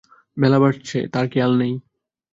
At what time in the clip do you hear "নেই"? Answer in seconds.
1.57-1.73